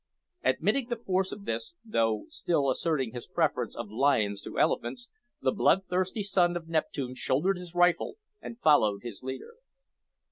Admitting 0.43 0.87
the 0.89 0.95
force 0.95 1.31
of 1.31 1.45
this, 1.45 1.75
though 1.85 2.25
still 2.27 2.71
asserting 2.71 3.11
his 3.13 3.27
preference 3.27 3.75
of 3.75 3.91
lions 3.91 4.41
to 4.41 4.57
elephants, 4.57 5.07
the 5.43 5.51
bloodthirsty 5.51 6.23
son 6.23 6.57
of 6.57 6.67
Neptune 6.67 7.13
shouldered 7.13 7.59
his 7.59 7.75
rifle 7.75 8.17
and 8.41 8.59
followed 8.61 9.03
his 9.03 9.21
leader. 9.21 9.53